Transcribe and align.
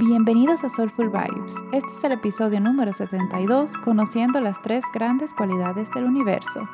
Bienvenidos 0.00 0.64
a 0.64 0.70
Soulful 0.70 1.10
Vibes. 1.10 1.56
Este 1.72 1.92
es 1.92 2.04
el 2.04 2.12
episodio 2.12 2.58
número 2.58 2.90
72, 2.90 3.76
conociendo 3.84 4.40
las 4.40 4.56
tres 4.62 4.82
grandes 4.94 5.34
cualidades 5.34 5.90
del 5.94 6.04
universo. 6.04 6.66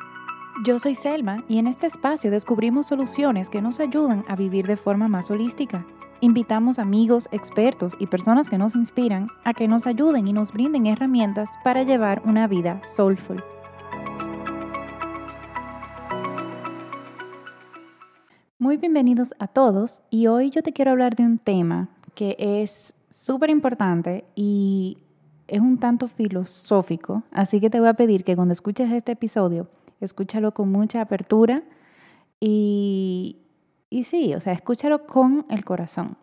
Yo 0.63 0.79
soy 0.79 0.95
Selma 0.95 1.43
y 1.49 1.59
en 1.59 1.67
este 1.67 1.87
espacio 1.87 2.31
descubrimos 2.31 2.85
soluciones 2.85 3.49
que 3.49 3.61
nos 3.61 3.81
ayudan 3.81 4.23
a 4.29 4.37
vivir 4.37 4.65
de 4.65 4.77
forma 4.77 5.09
más 5.09 5.29
holística. 5.29 5.85
Invitamos 6.21 6.79
amigos, 6.79 7.27
expertos 7.33 7.97
y 7.99 8.07
personas 8.07 8.47
que 8.47 8.57
nos 8.57 8.75
inspiran 8.75 9.27
a 9.43 9.53
que 9.53 9.67
nos 9.67 9.87
ayuden 9.87 10.25
y 10.29 10.31
nos 10.31 10.53
brinden 10.53 10.87
herramientas 10.87 11.49
para 11.65 11.83
llevar 11.83 12.21
una 12.23 12.47
vida 12.47 12.81
soulful. 12.81 13.43
Muy 18.57 18.77
bienvenidos 18.77 19.33
a 19.37 19.47
todos 19.47 20.01
y 20.09 20.27
hoy 20.27 20.49
yo 20.49 20.63
te 20.63 20.71
quiero 20.71 20.91
hablar 20.91 21.17
de 21.17 21.23
un 21.23 21.39
tema 21.39 21.89
que 22.15 22.37
es 22.39 22.95
súper 23.09 23.49
importante 23.49 24.25
y 24.35 24.97
es 25.47 25.61
un 25.61 25.77
tanto 25.77 26.07
filosófico, 26.07 27.23
así 27.31 27.59
que 27.59 27.69
te 27.69 27.79
voy 27.79 27.89
a 27.89 27.93
pedir 27.93 28.23
que 28.23 28.35
cuando 28.35 28.51
escuches 28.51 28.91
este 28.91 29.13
episodio, 29.13 29.67
escúchalo 30.01 30.53
con 30.53 30.71
mucha 30.71 31.01
apertura 31.01 31.63
y, 32.39 33.37
y 33.89 34.03
sí, 34.03 34.33
o 34.33 34.39
sea, 34.39 34.53
escúchalo 34.53 35.05
con 35.05 35.45
el 35.49 35.63
corazón. 35.63 36.17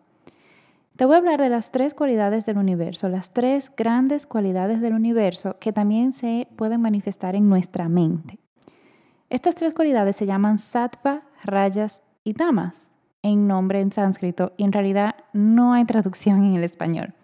Te 0.95 1.03
voy 1.03 1.15
a 1.15 1.17
hablar 1.17 1.41
de 1.41 1.49
las 1.49 1.71
tres 1.71 1.93
cualidades 1.93 2.45
del 2.45 2.57
universo, 2.57 3.09
las 3.09 3.33
tres 3.33 3.69
grandes 3.75 4.25
cualidades 4.25 4.79
del 4.79 4.93
universo 4.93 5.57
que 5.59 5.73
también 5.73 6.13
se 6.13 6.47
pueden 6.55 6.79
manifestar 6.79 7.35
en 7.35 7.49
nuestra 7.49 7.89
mente. 7.89 8.39
Estas 9.29 9.55
tres 9.55 9.73
cualidades 9.73 10.15
se 10.15 10.25
llaman 10.25 10.57
sattva, 10.57 11.23
rayas 11.43 12.01
y 12.23 12.33
tamas 12.33 12.91
en 13.25 13.47
nombre 13.47 13.79
en 13.79 13.91
sánscrito 13.91 14.53
y 14.55 14.63
en 14.63 14.71
realidad 14.71 15.15
no 15.33 15.73
hay 15.73 15.83
traducción 15.85 16.45
en 16.45 16.53
el 16.53 16.63
español. 16.63 17.15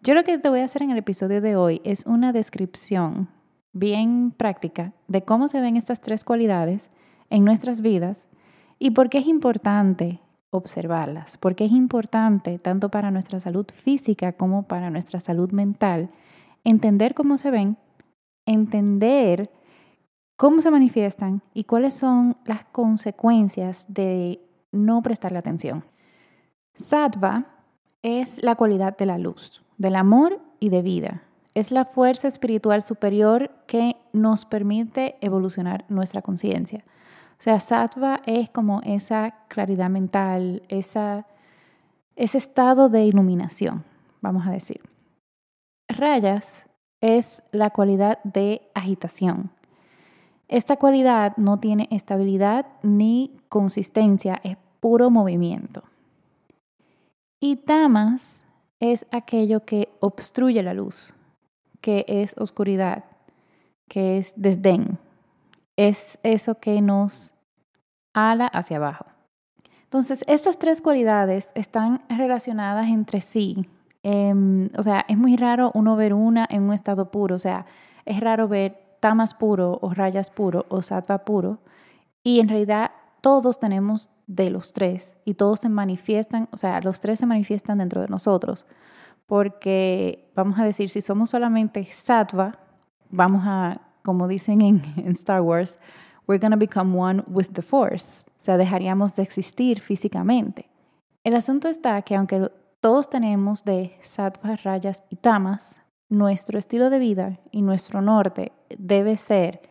Yo 0.00 0.14
lo 0.14 0.24
que 0.24 0.38
te 0.38 0.48
voy 0.48 0.60
a 0.60 0.64
hacer 0.64 0.82
en 0.82 0.90
el 0.90 0.96
episodio 0.96 1.42
de 1.42 1.56
hoy 1.56 1.82
es 1.84 2.06
una 2.06 2.32
descripción 2.32 3.28
bien 3.74 4.32
práctica 4.34 4.94
de 5.08 5.22
cómo 5.24 5.48
se 5.48 5.60
ven 5.60 5.76
estas 5.76 6.00
tres 6.00 6.24
cualidades 6.24 6.90
en 7.28 7.44
nuestras 7.44 7.82
vidas 7.82 8.28
y 8.78 8.92
por 8.92 9.10
qué 9.10 9.18
es 9.18 9.26
importante 9.26 10.20
observarlas, 10.48 11.36
porque 11.36 11.66
es 11.66 11.72
importante 11.72 12.58
tanto 12.58 12.88
para 12.88 13.10
nuestra 13.10 13.38
salud 13.38 13.66
física 13.74 14.32
como 14.32 14.62
para 14.62 14.88
nuestra 14.88 15.20
salud 15.20 15.52
mental 15.52 16.08
entender 16.64 17.12
cómo 17.12 17.36
se 17.36 17.50
ven, 17.50 17.76
entender 18.46 19.50
cómo 20.36 20.62
se 20.62 20.70
manifiestan 20.70 21.42
y 21.52 21.64
cuáles 21.64 21.92
son 21.92 22.38
las 22.46 22.64
consecuencias 22.64 23.84
de 23.88 24.40
no 24.72 25.02
prestarle 25.02 25.38
atención. 25.38 25.84
Sattva 26.74 27.46
es 28.02 28.42
la 28.42 28.56
cualidad 28.56 28.96
de 28.96 29.06
la 29.06 29.18
luz, 29.18 29.62
del 29.78 29.94
amor 29.94 30.40
y 30.58 30.70
de 30.70 30.82
vida. 30.82 31.22
Es 31.54 31.70
la 31.70 31.84
fuerza 31.84 32.28
espiritual 32.28 32.82
superior 32.82 33.50
que 33.66 33.96
nos 34.12 34.44
permite 34.44 35.16
evolucionar 35.20 35.84
nuestra 35.88 36.22
conciencia. 36.22 36.84
O 37.38 37.42
sea, 37.42 37.60
sattva 37.60 38.22
es 38.24 38.50
como 38.50 38.80
esa 38.84 39.34
claridad 39.48 39.90
mental, 39.90 40.62
ese 40.68 41.24
estado 42.16 42.88
de 42.88 43.04
iluminación, 43.04 43.84
vamos 44.20 44.46
a 44.46 44.50
decir. 44.50 44.80
Rayas 45.88 46.66
es 47.00 47.42
la 47.52 47.70
cualidad 47.70 48.18
de 48.24 48.62
agitación, 48.74 49.50
esta 50.52 50.76
cualidad 50.76 51.34
no 51.38 51.60
tiene 51.60 51.88
estabilidad 51.90 52.66
ni 52.82 53.34
consistencia, 53.48 54.38
es 54.44 54.58
puro 54.82 55.10
movimiento. 55.10 55.84
Y 57.38 57.54
tamas 57.54 58.44
es 58.80 59.06
aquello 59.12 59.64
que 59.64 59.88
obstruye 60.00 60.60
la 60.64 60.74
luz, 60.74 61.14
que 61.80 62.04
es 62.08 62.34
oscuridad, 62.36 63.04
que 63.88 64.18
es 64.18 64.34
desdén. 64.34 64.98
Es 65.76 66.18
eso 66.24 66.56
que 66.56 66.82
nos 66.82 67.32
ala 68.12 68.48
hacia 68.48 68.78
abajo. 68.78 69.06
Entonces, 69.84 70.24
estas 70.26 70.58
tres 70.58 70.82
cualidades 70.82 71.48
están 71.54 72.02
relacionadas 72.08 72.88
entre 72.88 73.20
sí. 73.20 73.68
Em, 74.02 74.68
o 74.76 74.82
sea, 74.82 75.04
es 75.06 75.16
muy 75.16 75.36
raro 75.36 75.70
uno 75.74 75.94
ver 75.94 76.12
una 76.12 76.44
en 76.50 76.64
un 76.64 76.72
estado 76.72 77.12
puro. 77.12 77.36
O 77.36 77.38
sea, 77.38 77.66
es 78.04 78.18
raro 78.18 78.48
ver 78.48 78.96
tamas 78.98 79.32
puro 79.32 79.78
o 79.80 79.94
rayas 79.94 80.30
puro 80.30 80.66
o 80.70 80.82
sattva 80.82 81.18
puro. 81.24 81.60
Y 82.24 82.40
en 82.40 82.48
realidad 82.48 82.90
todos 83.20 83.60
tenemos 83.60 84.10
de 84.26 84.50
los 84.50 84.72
tres 84.72 85.16
y 85.24 85.34
todos 85.34 85.60
se 85.60 85.68
manifiestan, 85.68 86.48
o 86.52 86.56
sea, 86.56 86.80
los 86.80 87.00
tres 87.00 87.18
se 87.18 87.26
manifiestan 87.26 87.78
dentro 87.78 88.00
de 88.00 88.08
nosotros. 88.08 88.66
Porque 89.26 90.30
vamos 90.34 90.58
a 90.58 90.64
decir, 90.64 90.90
si 90.90 91.00
somos 91.00 91.30
solamente 91.30 91.84
sattva, 91.84 92.58
vamos 93.10 93.42
a, 93.46 93.80
como 94.02 94.28
dicen 94.28 94.60
en, 94.60 94.82
Star 95.16 95.42
Wars, 95.42 95.78
we're 96.26 96.40
going 96.40 96.52
to 96.52 96.58
become 96.58 96.98
one 96.98 97.22
with 97.26 97.48
the 97.52 97.62
force. 97.62 98.24
O 98.40 98.44
sea, 98.44 98.56
dejaríamos 98.56 99.14
de 99.14 99.22
existir 99.22 99.80
físicamente. 99.80 100.68
El 101.24 101.36
asunto 101.36 101.68
está 101.68 102.02
que 102.02 102.16
aunque 102.16 102.50
todos 102.80 103.08
tenemos 103.08 103.64
de 103.64 103.96
sattva, 104.02 104.56
rayas 104.56 105.04
y 105.08 105.16
tamas, 105.16 105.78
nuestro 106.08 106.58
estilo 106.58 106.90
de 106.90 106.98
vida 106.98 107.38
y 107.52 107.62
nuestro 107.62 108.02
norte 108.02 108.52
debe 108.76 109.16
ser 109.16 109.62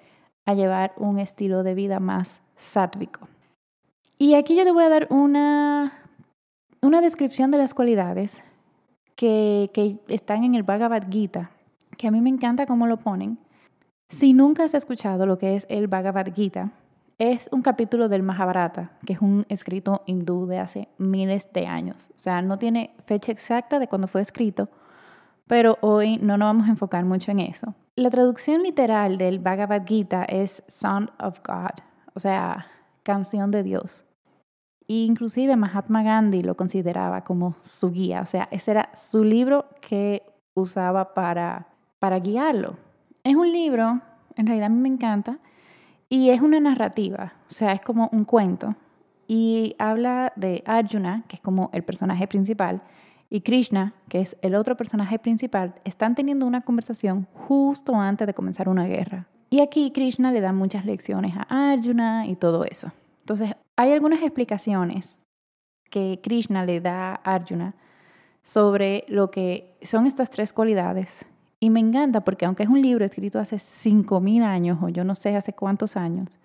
a 0.46 0.54
llevar 0.54 0.94
un 0.98 1.20
estilo 1.20 1.64
de 1.64 1.76
vida 1.76 2.00
más 2.00 2.42
sátvico. 2.56 3.28
Y 4.22 4.36
aquí 4.36 4.56
yo 4.56 4.64
te 4.64 4.72
voy 4.72 4.84
a 4.84 4.90
dar 4.90 5.08
una, 5.10 5.94
una 6.80 7.02
descripción 7.02 7.50
de 7.50 7.58
las 7.58 7.74
cualidades 7.74 8.44
que, 9.16 9.72
que 9.74 9.98
están 10.10 10.44
en 10.44 10.54
el 10.54 10.62
Bhagavad 10.62 11.10
Gita, 11.10 11.50
que 11.98 12.08
a 12.08 12.12
mí 12.12 12.22
me 12.22 12.30
encanta 12.30 12.68
cómo 12.68 12.86
lo 12.86 12.98
ponen. 12.98 13.40
Si 14.10 14.34
nunca 14.34 14.64
has 14.64 14.76
escuchado 14.76 15.26
lo 15.26 15.40
que 15.40 15.56
es 15.56 15.66
el 15.70 15.88
Bhagavad 15.88 16.32
Gita, 16.36 16.70
es 17.18 17.50
un 17.52 17.64
capítulo 17.64 18.10
del 18.10 18.22
Mahabharata, 18.22 18.92
que 19.08 19.14
es 19.14 19.22
un 19.22 19.48
escrito 19.50 20.04
hindú 20.06 20.46
de 20.46 20.60
hace 20.60 20.88
miles 21.00 21.52
de 21.52 21.66
años. 21.66 22.12
O 22.16 22.20
sea, 22.20 22.44
no 22.44 22.60
tiene 22.60 22.94
fecha 23.08 23.32
exacta 23.32 23.80
de 23.80 23.88
cuando 23.88 24.08
fue 24.08 24.22
escrito, 24.22 24.70
pero 25.48 25.80
hoy 25.82 26.20
no 26.20 26.38
nos 26.38 26.46
vamos 26.46 26.68
a 26.68 26.72
enfocar 26.74 27.06
mucho 27.06 27.32
en 27.32 27.40
eso. 27.40 27.74
La 27.96 28.12
traducción 28.12 28.62
literal 28.62 29.18
del 29.18 29.40
Bhagavad 29.40 29.82
Gita 29.84 30.26
es 30.26 30.64
Son 30.68 31.10
of 31.20 31.40
God, 31.44 31.82
o 32.14 32.20
sea, 32.20 32.68
canción 33.02 33.50
de 33.50 33.64
Dios. 33.64 34.06
Inclusive 34.94 35.56
Mahatma 35.56 36.04
Gandhi 36.04 36.42
lo 36.42 36.56
consideraba 36.56 37.24
como 37.24 37.56
su 37.62 37.92
guía, 37.92 38.20
o 38.20 38.26
sea, 38.26 38.50
ese 38.52 38.72
era 38.72 38.90
su 38.94 39.24
libro 39.24 39.64
que 39.80 40.22
usaba 40.54 41.14
para, 41.14 41.68
para 41.98 42.20
guiarlo. 42.20 42.76
Es 43.24 43.38
un 43.38 43.54
libro, 43.54 44.02
en 44.36 44.48
realidad 44.48 44.66
a 44.66 44.70
mí 44.70 44.82
me 44.82 44.90
encanta, 44.90 45.40
y 46.10 46.30
es 46.32 46.42
una 46.42 46.60
narrativa, 46.60 47.32
o 47.50 47.54
sea, 47.54 47.72
es 47.72 47.80
como 47.80 48.10
un 48.12 48.26
cuento. 48.26 48.76
Y 49.28 49.78
habla 49.80 50.34
de 50.36 50.62
Arjuna, 50.66 51.24
que 51.30 51.38
es 51.38 51.42
como 51.42 51.70
el 51.72 51.84
personaje 51.84 52.28
principal, 52.28 52.82
y 53.30 53.42
Krishna, 53.42 53.94
que 54.10 54.20
es 54.20 54.36
el 54.42 54.56
otro 54.56 54.76
personaje 54.76 55.20
principal, 55.20 55.74
están 55.86 56.16
teniendo 56.16 56.46
una 56.46 56.62
conversación 56.62 57.28
justo 57.34 57.96
antes 57.96 58.28
de 58.28 58.34
comenzar 58.34 58.68
una 58.68 58.88
guerra. 58.88 59.26
Y 59.50 59.62
aquí 59.62 59.92
Krishna 59.92 60.34
le 60.34 60.42
da 60.42 60.52
muchas 60.52 60.86
lecciones 60.86 61.34
a 61.38 61.72
Arjuna 61.72 62.28
y 62.28 62.36
todo 62.36 62.66
eso. 62.66 62.92
Entonces, 63.22 63.56
hay 63.82 63.94
algunas 63.94 64.22
explicaciones 64.22 65.18
que 65.90 66.20
Krishna 66.22 66.64
le 66.66 66.82
da 66.82 67.20
a 67.24 67.34
Arjuna 67.34 67.74
sobre 68.44 69.06
lo 69.08 69.32
que 69.32 69.76
son 69.82 70.06
estas 70.06 70.30
tres 70.30 70.54
cualidades. 70.54 71.26
Y 71.60 71.72
me 71.72 71.80
encanta 71.80 72.22
porque 72.22 72.46
aunque 72.46 72.62
es 72.62 72.70
un 72.70 72.82
libro 72.82 73.04
escrito 73.04 73.40
hace 73.40 73.56
5.000 73.56 74.44
años 74.44 74.78
o 74.84 74.90
yo 74.90 75.04
no 75.04 75.16
sé 75.16 75.36
hace 75.36 75.54
cuántos 75.54 75.98
años, 75.98 76.38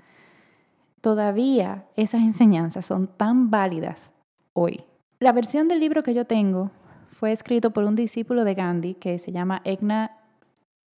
todavía 1.02 1.84
esas 1.94 2.22
enseñanzas 2.22 2.86
son 2.86 3.06
tan 3.06 3.50
válidas 3.50 4.12
hoy. 4.54 4.84
La 5.18 5.32
versión 5.32 5.68
del 5.68 5.80
libro 5.80 6.02
que 6.02 6.14
yo 6.14 6.24
tengo 6.24 6.70
fue 7.10 7.32
escrito 7.32 7.70
por 7.70 7.84
un 7.84 7.96
discípulo 7.96 8.44
de 8.44 8.54
Gandhi 8.54 8.94
que 8.94 9.18
se 9.18 9.30
llama 9.30 9.60
Egna 9.64 10.16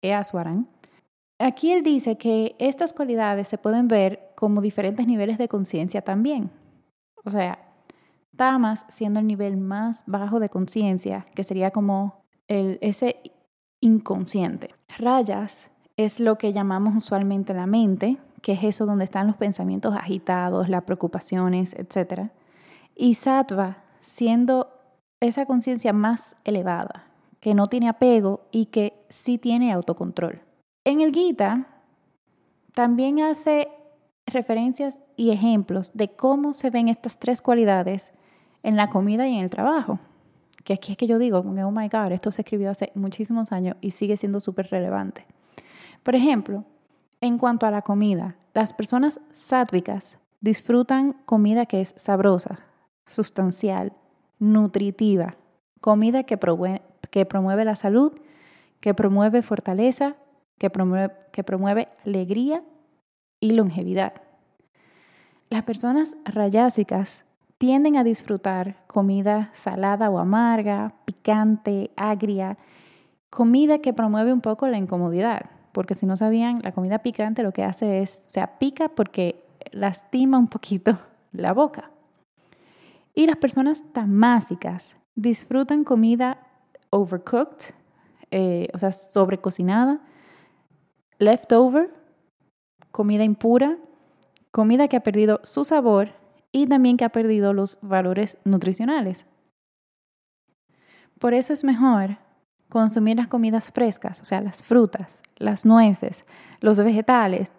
Easwaran. 0.02 0.68
Aquí 1.38 1.72
él 1.72 1.84
dice 1.84 2.16
que 2.16 2.56
estas 2.58 2.92
cualidades 2.92 3.46
se 3.46 3.58
pueden 3.58 3.86
ver 3.86 4.32
como 4.34 4.60
diferentes 4.60 5.06
niveles 5.06 5.38
de 5.38 5.48
conciencia 5.48 6.02
también. 6.02 6.50
O 7.24 7.30
sea, 7.30 7.58
tamas 8.36 8.84
siendo 8.88 9.20
el 9.20 9.26
nivel 9.26 9.56
más 9.56 10.02
bajo 10.06 10.40
de 10.40 10.48
conciencia, 10.48 11.26
que 11.34 11.44
sería 11.44 11.70
como 11.70 12.24
el, 12.48 12.78
ese 12.80 13.20
inconsciente. 13.80 14.74
Rayas 14.98 15.70
es 15.96 16.18
lo 16.18 16.38
que 16.38 16.52
llamamos 16.52 16.96
usualmente 16.96 17.54
la 17.54 17.66
mente, 17.66 18.18
que 18.42 18.52
es 18.52 18.64
eso 18.64 18.86
donde 18.86 19.04
están 19.04 19.26
los 19.26 19.36
pensamientos 19.36 19.94
agitados, 19.94 20.68
las 20.68 20.84
preocupaciones, 20.84 21.74
etc. 21.74 22.30
Y 22.96 23.14
sattva 23.14 23.84
siendo 24.00 24.70
esa 25.20 25.46
conciencia 25.46 25.92
más 25.92 26.36
elevada, 26.44 27.06
que 27.40 27.54
no 27.54 27.68
tiene 27.68 27.88
apego 27.88 28.40
y 28.50 28.66
que 28.66 29.04
sí 29.08 29.38
tiene 29.38 29.72
autocontrol. 29.72 30.47
En 30.88 31.02
el 31.02 31.12
Gita 31.12 31.66
también 32.72 33.20
hace 33.20 33.68
referencias 34.24 34.98
y 35.16 35.32
ejemplos 35.32 35.90
de 35.92 36.16
cómo 36.16 36.54
se 36.54 36.70
ven 36.70 36.88
estas 36.88 37.18
tres 37.18 37.42
cualidades 37.42 38.10
en 38.62 38.74
la 38.76 38.88
comida 38.88 39.28
y 39.28 39.36
en 39.36 39.44
el 39.44 39.50
trabajo. 39.50 39.98
que 40.64 40.72
aquí 40.72 40.92
es 40.92 40.96
que 40.96 41.06
yo 41.06 41.18
digo, 41.18 41.40
oh 41.40 41.70
my 41.70 41.88
God, 41.90 42.12
esto 42.12 42.32
se 42.32 42.40
escribió 42.40 42.70
hace 42.70 42.90
muchísimos 42.94 43.52
años 43.52 43.76
y 43.82 43.90
sigue 43.90 44.16
siendo 44.16 44.40
súper 44.40 44.68
relevante. 44.70 45.26
Por 46.02 46.14
ejemplo, 46.14 46.64
en 47.20 47.36
cuanto 47.36 47.66
a 47.66 47.70
la 47.70 47.82
comida, 47.82 48.36
las 48.54 48.72
personas 48.72 49.20
sádvicas 49.34 50.16
disfrutan 50.40 51.12
comida 51.26 51.66
que 51.66 51.82
es 51.82 51.92
sabrosa, 51.98 52.60
sustancial, 53.04 53.92
nutritiva, 54.38 55.36
comida 55.82 56.22
que 56.22 56.38
que 57.10 57.26
promueve 57.26 57.66
la 57.66 57.74
salud, 57.74 58.18
que 58.80 58.94
promueve 58.94 59.42
fortaleza, 59.42 60.16
que 60.58 60.70
promueve, 60.70 61.88
alegría 62.04 62.62
y 63.40 63.52
longevidad. 63.52 64.14
Las 65.50 65.62
personas 65.62 66.14
rayásicas 66.24 67.24
tienden 67.56 67.96
a 67.96 68.04
disfrutar 68.04 68.84
comida 68.86 69.50
salada 69.52 70.10
o 70.10 70.18
amarga, 70.18 70.94
picante, 71.04 71.90
agria, 71.96 72.58
comida 73.30 73.78
que 73.78 73.92
promueve 73.92 74.32
un 74.32 74.40
poco 74.40 74.68
la 74.68 74.78
incomodidad, 74.78 75.46
porque 75.72 75.94
si 75.94 76.06
no 76.06 76.16
sabían, 76.16 76.60
la 76.62 76.72
comida 76.72 77.00
picante 77.00 77.42
lo 77.42 77.52
que 77.52 77.64
hace 77.64 78.02
es, 78.02 78.20
o 78.26 78.30
sea, 78.30 78.58
pica 78.58 78.88
porque 78.88 79.44
lastima 79.72 80.38
un 80.38 80.48
poquito 80.48 80.98
la 81.32 81.52
boca. 81.52 81.90
Y 83.14 83.26
las 83.26 83.36
personas 83.36 83.82
tamásicas 83.92 84.94
disfrutan 85.14 85.82
comida 85.82 86.38
overcooked, 86.90 87.74
eh, 88.30 88.68
o 88.74 88.78
sea, 88.78 88.92
sobrecocinada, 88.92 90.00
leftover, 91.18 91.90
comida 92.90 93.24
impura, 93.24 93.78
comida 94.50 94.88
que 94.88 94.96
ha 94.96 95.02
perdido 95.02 95.40
su 95.42 95.64
sabor 95.64 96.12
y 96.52 96.66
también 96.66 96.96
que 96.96 97.04
ha 97.04 97.10
perdido 97.10 97.52
los 97.52 97.78
valores 97.82 98.38
nutricionales. 98.44 99.26
Por 101.18 101.34
eso 101.34 101.52
es 101.52 101.64
mejor 101.64 102.18
consumir 102.68 103.16
las 103.16 103.28
comidas 103.28 103.72
frescas, 103.72 104.20
o 104.20 104.24
sea, 104.24 104.40
las 104.40 104.62
frutas, 104.62 105.20
las 105.36 105.66
nueces, 105.66 106.24
los 106.60 106.78
vegetales. 106.78 107.50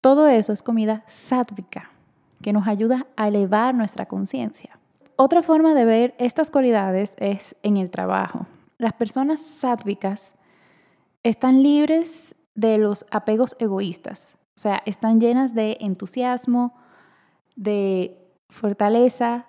Todo 0.00 0.28
eso 0.28 0.52
es 0.52 0.62
comida 0.62 1.04
sátvica 1.06 1.90
que 2.42 2.52
nos 2.52 2.68
ayuda 2.68 3.06
a 3.16 3.28
elevar 3.28 3.74
nuestra 3.74 4.06
conciencia. 4.06 4.78
Otra 5.16 5.42
forma 5.42 5.74
de 5.74 5.84
ver 5.84 6.14
estas 6.18 6.50
cualidades 6.50 7.14
es 7.16 7.56
en 7.62 7.76
el 7.76 7.90
trabajo. 7.90 8.46
Las 8.76 8.92
personas 8.92 9.40
sátvicas 9.40 10.34
están 11.24 11.62
libres 11.62 12.36
de 12.58 12.76
los 12.76 13.06
apegos 13.12 13.54
egoístas, 13.60 14.36
o 14.56 14.58
sea, 14.60 14.80
están 14.84 15.20
llenas 15.20 15.54
de 15.54 15.76
entusiasmo, 15.80 16.74
de 17.54 18.18
fortaleza 18.48 19.46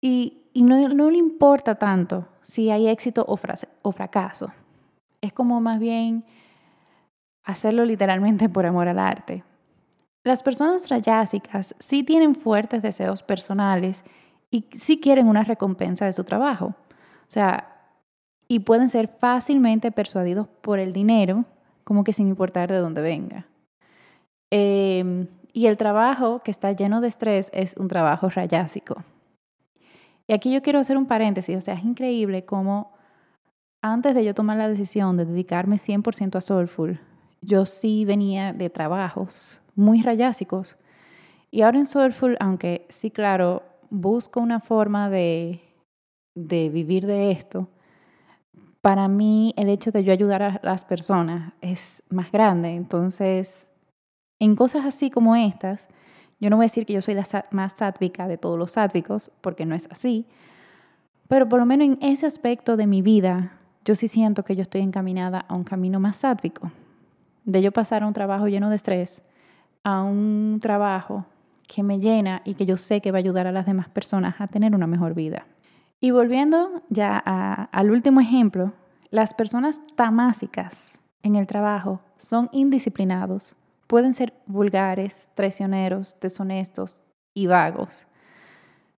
y, 0.00 0.42
no, 0.56 0.88
no, 0.88 1.12
le 1.12 1.18
importa 1.18 1.76
tanto 1.76 2.26
si 2.42 2.70
hay 2.70 2.88
éxito 2.88 3.24
o, 3.28 3.92
fracaso. 3.92 4.52
Es 5.20 5.32
como 5.32 5.60
más 5.60 5.78
bien 5.78 6.24
hacerlo 7.44 7.84
literalmente 7.84 8.48
por 8.48 8.66
amor 8.66 8.88
al 8.88 8.98
arte. 8.98 9.44
Las 10.24 10.42
personas 10.42 10.88
rayásicas 10.88 11.76
sí 11.78 12.02
tienen 12.02 12.34
fuertes 12.34 12.82
deseos 12.82 13.22
personales 13.22 14.02
y 14.50 14.66
sí 14.76 14.98
quieren 14.98 15.28
una 15.28 15.44
recompensa 15.44 16.06
de 16.06 16.12
su 16.12 16.24
trabajo. 16.24 16.66
O 16.66 17.28
sea, 17.30 17.92
y 18.48 18.58
pueden 18.58 18.88
ser 18.88 19.06
fácilmente 19.06 19.92
persuadidos 19.92 20.48
por 20.60 20.80
el 20.80 20.92
dinero, 20.92 21.44
como 21.88 22.04
que 22.04 22.12
sin 22.12 22.28
importar 22.28 22.70
de 22.70 22.76
dónde 22.76 23.00
venga. 23.00 23.46
Eh, 24.50 25.26
y 25.54 25.68
el 25.68 25.78
trabajo 25.78 26.42
que 26.42 26.50
está 26.50 26.72
lleno 26.72 27.00
de 27.00 27.08
estrés 27.08 27.48
es 27.54 27.78
un 27.78 27.88
trabajo 27.88 28.28
rayásico. 28.28 29.02
Y 30.26 30.34
aquí 30.34 30.52
yo 30.52 30.60
quiero 30.60 30.80
hacer 30.80 30.98
un 30.98 31.06
paréntesis, 31.06 31.56
o 31.56 31.60
sea, 31.62 31.72
es 31.72 31.84
increíble 31.84 32.44
cómo 32.44 32.92
antes 33.80 34.14
de 34.14 34.22
yo 34.22 34.34
tomar 34.34 34.58
la 34.58 34.68
decisión 34.68 35.16
de 35.16 35.24
dedicarme 35.24 35.76
100% 35.76 36.36
a 36.36 36.42
Soulful, 36.42 37.00
yo 37.40 37.64
sí 37.64 38.04
venía 38.04 38.52
de 38.52 38.68
trabajos 38.68 39.62
muy 39.74 40.02
rayásicos. 40.02 40.76
Y 41.50 41.62
ahora 41.62 41.78
en 41.78 41.86
Soulful, 41.86 42.36
aunque 42.38 42.84
sí, 42.90 43.10
claro, 43.10 43.62
busco 43.88 44.40
una 44.40 44.60
forma 44.60 45.08
de, 45.08 45.62
de 46.34 46.68
vivir 46.68 47.06
de 47.06 47.30
esto, 47.30 47.66
para 48.88 49.06
mí 49.06 49.52
el 49.58 49.68
hecho 49.68 49.90
de 49.90 50.02
yo 50.02 50.14
ayudar 50.14 50.42
a 50.42 50.60
las 50.62 50.86
personas 50.86 51.52
es 51.60 52.02
más 52.08 52.32
grande. 52.32 52.70
Entonces, 52.70 53.66
en 54.40 54.56
cosas 54.56 54.86
así 54.86 55.10
como 55.10 55.36
estas, 55.36 55.86
yo 56.40 56.48
no 56.48 56.56
voy 56.56 56.64
a 56.64 56.70
decir 56.70 56.86
que 56.86 56.94
yo 56.94 57.02
soy 57.02 57.12
la 57.12 57.26
más 57.50 57.74
sátvica 57.74 58.26
de 58.26 58.38
todos 58.38 58.58
los 58.58 58.70
sátvicos, 58.70 59.30
porque 59.42 59.66
no 59.66 59.74
es 59.74 59.86
así, 59.90 60.24
pero 61.28 61.50
por 61.50 61.60
lo 61.60 61.66
menos 61.66 61.86
en 61.86 61.98
ese 62.00 62.24
aspecto 62.24 62.78
de 62.78 62.86
mi 62.86 63.02
vida, 63.02 63.58
yo 63.84 63.94
sí 63.94 64.08
siento 64.08 64.42
que 64.42 64.56
yo 64.56 64.62
estoy 64.62 64.80
encaminada 64.80 65.40
a 65.40 65.54
un 65.54 65.64
camino 65.64 66.00
más 66.00 66.16
sátvico, 66.16 66.72
de 67.44 67.60
yo 67.60 67.72
pasar 67.72 68.04
a 68.04 68.06
un 68.06 68.14
trabajo 68.14 68.48
lleno 68.48 68.70
de 68.70 68.76
estrés, 68.76 69.22
a 69.84 70.02
un 70.02 70.60
trabajo 70.62 71.26
que 71.66 71.82
me 71.82 72.00
llena 72.00 72.40
y 72.46 72.54
que 72.54 72.64
yo 72.64 72.78
sé 72.78 73.02
que 73.02 73.12
va 73.12 73.18
a 73.18 73.20
ayudar 73.20 73.46
a 73.46 73.52
las 73.52 73.66
demás 73.66 73.90
personas 73.90 74.36
a 74.38 74.46
tener 74.46 74.74
una 74.74 74.86
mejor 74.86 75.12
vida. 75.12 75.44
Y 76.00 76.12
volviendo 76.12 76.82
ya 76.88 77.18
al 77.18 77.90
último 77.90 78.20
ejemplo, 78.20 78.72
las 79.10 79.34
personas 79.34 79.80
tamásicas 79.96 80.98
en 81.22 81.34
el 81.36 81.46
trabajo 81.46 82.00
son 82.16 82.48
indisciplinados, 82.52 83.56
pueden 83.86 84.14
ser 84.14 84.34
vulgares, 84.46 85.28
traicioneros, 85.34 86.16
deshonestos 86.20 87.00
y 87.34 87.46
vagos. 87.46 88.06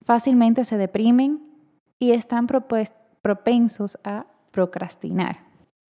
Fácilmente 0.02 0.64
se 0.64 0.76
deprimen 0.76 1.40
y 1.98 2.12
están 2.12 2.46
propensos 2.46 3.98
a 4.04 4.26
procrastinar. 4.50 5.38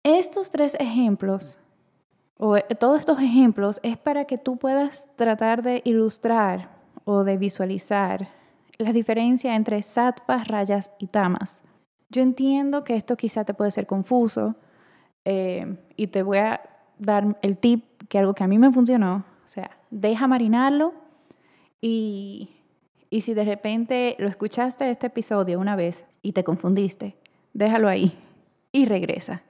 Estos 0.03 0.49
tres 0.49 0.75
ejemplos, 0.79 1.59
o 2.37 2.57
eh, 2.57 2.63
todos 2.79 2.99
estos 2.99 3.19
ejemplos, 3.19 3.79
es 3.83 3.97
para 3.97 4.25
que 4.25 4.37
tú 4.37 4.57
puedas 4.57 5.05
tratar 5.15 5.61
de 5.61 5.81
ilustrar 5.85 6.69
o 7.03 7.23
de 7.23 7.37
visualizar 7.37 8.29
la 8.77 8.93
diferencia 8.93 9.55
entre 9.55 9.81
sattvas, 9.81 10.47
rayas 10.47 10.91
y 10.99 11.07
tamas. 11.07 11.61
Yo 12.09 12.21
entiendo 12.21 12.83
que 12.83 12.95
esto 12.95 13.17
quizá 13.17 13.43
te 13.43 13.53
puede 13.53 13.71
ser 13.71 13.87
confuso 13.87 14.55
eh, 15.25 15.77
y 15.95 16.07
te 16.07 16.23
voy 16.23 16.37
a 16.37 16.61
dar 16.99 17.37
el 17.41 17.57
tip 17.57 17.83
que 18.07 18.19
algo 18.19 18.33
que 18.33 18.43
a 18.43 18.47
mí 18.47 18.57
me 18.57 18.71
funcionó, 18.71 19.25
o 19.43 19.47
sea, 19.47 19.71
deja 19.91 20.27
marinarlo 20.27 20.93
y, 21.81 22.49
y 23.09 23.21
si 23.21 23.33
de 23.33 23.45
repente 23.45 24.15
lo 24.19 24.27
escuchaste 24.27 24.89
este 24.89 25.07
episodio 25.07 25.59
una 25.59 25.75
vez 25.75 26.05
y 26.21 26.31
te 26.31 26.43
confundiste, 26.43 27.17
déjalo 27.53 27.87
ahí 27.87 28.17
y 28.71 28.85
regresa. 28.85 29.43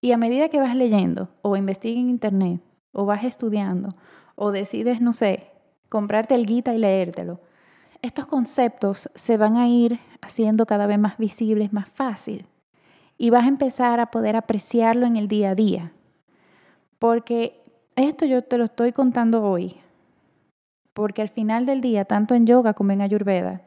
Y 0.00 0.12
a 0.12 0.18
medida 0.18 0.48
que 0.48 0.60
vas 0.60 0.74
leyendo 0.74 1.28
o 1.42 1.56
investigas 1.56 2.00
en 2.00 2.08
internet 2.08 2.60
o 2.92 3.06
vas 3.06 3.24
estudiando 3.24 3.94
o 4.34 4.50
decides, 4.50 5.00
no 5.00 5.12
sé, 5.12 5.50
comprarte 5.88 6.34
el 6.34 6.46
guita 6.46 6.74
y 6.74 6.78
leértelo, 6.78 7.40
estos 8.02 8.26
conceptos 8.26 9.08
se 9.14 9.36
van 9.36 9.56
a 9.56 9.68
ir 9.68 10.00
haciendo 10.20 10.66
cada 10.66 10.86
vez 10.86 10.98
más 10.98 11.16
visibles, 11.18 11.72
más 11.72 11.88
fácil. 11.88 12.46
Y 13.16 13.30
vas 13.30 13.44
a 13.44 13.48
empezar 13.48 14.00
a 14.00 14.10
poder 14.10 14.36
apreciarlo 14.36 15.06
en 15.06 15.16
el 15.16 15.28
día 15.28 15.50
a 15.50 15.54
día. 15.54 15.92
Porque 16.98 17.62
esto 17.96 18.26
yo 18.26 18.42
te 18.42 18.58
lo 18.58 18.64
estoy 18.64 18.92
contando 18.92 19.42
hoy, 19.44 19.76
porque 20.92 21.22
al 21.22 21.28
final 21.28 21.66
del 21.66 21.80
día, 21.80 22.04
tanto 22.04 22.34
en 22.34 22.46
yoga 22.46 22.74
como 22.74 22.92
en 22.92 23.00
ayurveda, 23.00 23.62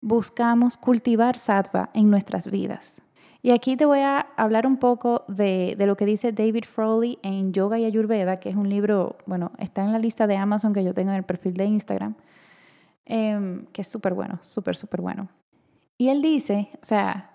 buscamos 0.00 0.76
cultivar 0.76 1.36
sattva 1.36 1.90
en 1.94 2.10
nuestras 2.10 2.50
vidas. 2.50 3.02
Y 3.42 3.52
aquí 3.52 3.76
te 3.76 3.84
voy 3.84 4.00
a 4.00 4.26
hablar 4.36 4.66
un 4.66 4.76
poco 4.76 5.24
de, 5.28 5.76
lo 5.78 5.96
que 5.96 6.04
dice 6.04 6.32
David 6.32 6.64
Froley 6.64 7.18
en 7.22 7.52
Yoga 7.52 7.78
y 7.78 7.84
Ayurveda, 7.84 8.40
que 8.40 8.48
es 8.48 8.56
un 8.56 8.68
libro, 8.68 9.16
bueno, 9.26 9.52
está 9.58 9.84
en 9.84 9.92
la 9.92 10.00
lista 10.00 10.26
de 10.26 10.36
Amazon 10.36 10.72
que 10.72 10.82
yo 10.82 10.94
tengo 10.94 11.10
en 11.10 11.16
el 11.16 11.22
perfil 11.22 11.54
de 11.54 11.66
Instagram, 11.66 12.16
em, 13.06 13.66
que 13.66 13.82
es 13.82 13.88
súper 13.88 14.14
bueno, 14.14 14.38
súper, 14.42 14.76
súper 14.76 15.00
bueno. 15.00 15.28
Y 15.98 16.08
él 16.08 16.20
dice, 16.20 16.70
o 16.82 16.84
sea, 16.84 17.30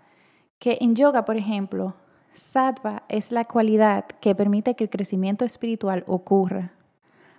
que 0.59 0.77
en 0.81 0.95
yoga, 0.95 1.25
por 1.25 1.37
ejemplo, 1.37 1.95
Sattva 2.33 3.03
es 3.09 3.31
la 3.31 3.45
cualidad 3.45 4.05
que 4.05 4.35
permite 4.35 4.75
que 4.75 4.83
el 4.83 4.89
crecimiento 4.89 5.43
espiritual 5.43 6.03
ocurra. 6.07 6.73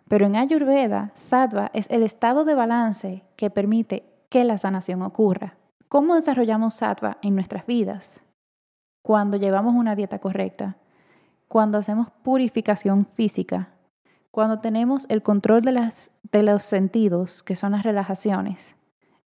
Pero 0.09 0.27
en 0.27 0.37
Ayurveda, 0.37 1.12
Sattva 1.15 1.71
es 1.73 1.89
el 1.91 2.03
estado 2.03 2.45
de 2.45 2.55
balance 2.55 3.23
que 3.37 3.51
permite 3.51 4.05
que 4.29 4.45
la 4.45 4.59
sanación 4.59 5.03
ocurra. 5.03 5.57
¿Cómo 5.89 6.15
desarrollamos 6.15 6.75
Sattva 6.75 7.19
en 7.23 7.35
nuestras 7.35 7.67
vidas? 7.67 8.23
Cuando 9.03 9.37
llevamos 9.37 9.75
una 9.75 9.95
dieta 9.95 10.19
correcta, 10.19 10.77
cuando 11.49 11.79
hacemos 11.79 12.11
purificación 12.23 13.07
física, 13.07 13.69
cuando 14.31 14.61
tenemos 14.61 15.05
el 15.11 15.23
control 15.23 15.62
de, 15.62 15.73
las, 15.73 16.11
de 16.33 16.43
los 16.43 16.62
sentidos, 16.62 17.43
que 17.43 17.55
son 17.55 17.73
las 17.73 17.83
relajaciones, 17.85 18.75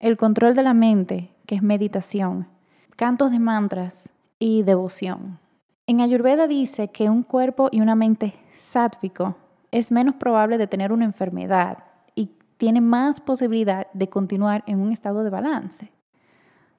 el 0.00 0.16
control 0.16 0.54
de 0.54 0.62
la 0.64 0.74
mente, 0.74 1.30
que 1.46 1.54
es 1.54 1.62
meditación, 1.62 2.48
cantos 2.96 3.30
de 3.30 3.38
mantras 3.38 4.12
y 4.38 4.64
devoción. 4.64 5.38
En 5.86 6.00
Ayurveda 6.00 6.48
dice 6.48 6.88
que 6.88 7.08
un 7.08 7.22
cuerpo 7.22 7.68
y 7.70 7.80
una 7.80 7.94
mente 7.94 8.34
sátvico 8.58 9.36
es 9.70 9.92
menos 9.92 10.16
probable 10.16 10.58
de 10.58 10.66
tener 10.66 10.92
una 10.92 11.04
enfermedad 11.04 11.84
y 12.14 12.30
tiene 12.56 12.80
más 12.80 13.20
posibilidad 13.20 13.86
de 13.92 14.08
continuar 14.08 14.64
en 14.66 14.80
un 14.80 14.90
estado 14.90 15.22
de 15.22 15.30
balance. 15.30 15.92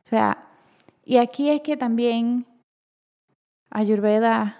O 0.06 0.10
sea, 0.10 0.44
Y 1.06 1.18
aquí 1.18 1.50
es 1.50 1.62
que 1.62 1.78
también 1.78 2.46
Ayurveda 3.70 4.58